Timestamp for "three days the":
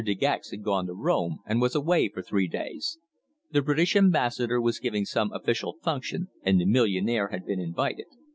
2.23-3.61